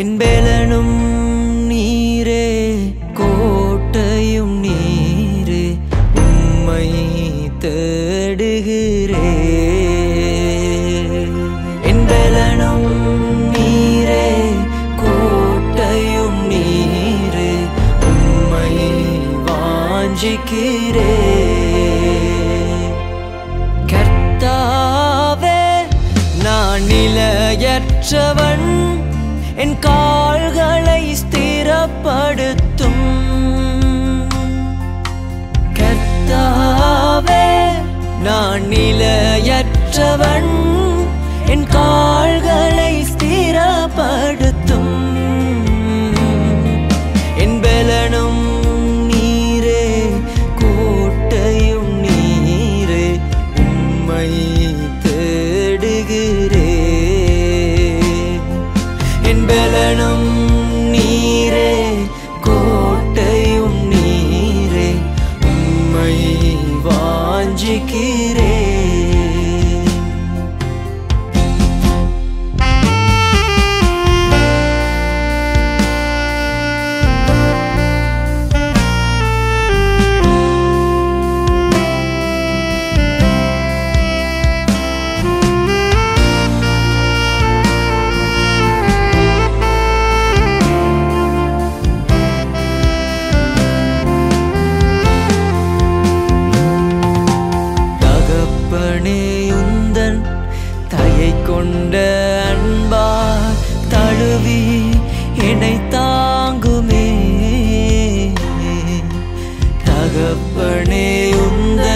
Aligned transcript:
என் 0.00 0.16
பெலனும் 0.16 0.94
நீரே 1.70 2.44
கோட்டையும் 3.14 4.54
நீரே 4.64 5.64
உம்மை 6.14 6.88
தேடுகிறே. 7.58 9.32
என் 11.82 12.04
நீரே 13.54 14.28
கோட்டையும் 15.02 16.40
நீரே 16.50 17.52
உம்மை 18.10 18.74
வாஞ்சிக்கிறே. 19.46 21.14
கர்த்தாவே 23.92 25.60
நான் 26.42 26.82
நிலையற்றவன். 26.82 28.68
என் 29.60 29.78
கால்களை 29.78 31.14
ஸ்திரப்படுத்தும். 31.14 33.04
கர்த்தாவே 35.74 37.48
நான் 38.22 38.62
நிலையற்றவன். 38.62 40.50
என் 41.46 41.66
கால்களை 41.66 42.69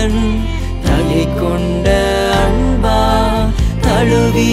கண் 0.05 0.25
தயை 0.85 1.23
கொண்ட 1.35 1.89
அன்பா 2.41 2.97
தழுவி 3.81 4.51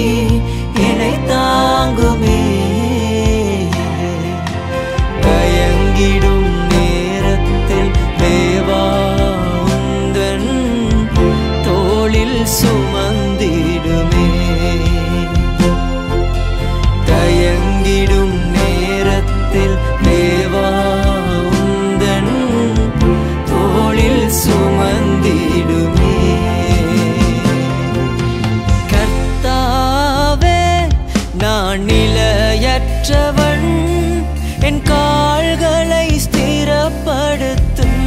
என்னை 0.84 1.12
தாங்குமே. 1.28 2.38
பயங்கிடும் 5.23 6.31
நான் 31.72 31.86
நிலையற்றவன் 31.90 33.68
என் 34.59 34.82
கால்களை 34.82 36.08
ஸ்திரப்படுத்தும். 36.26 38.00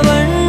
Yalan 0.00 0.39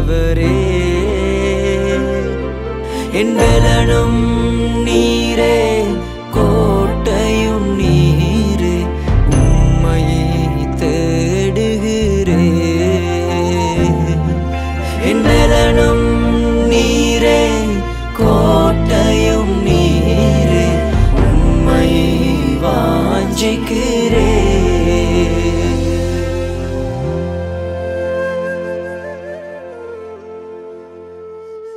വരേ 0.00 0.54
എൻ 3.20 3.28
ബലനും 3.34 4.14
നീരേ. 4.86 5.54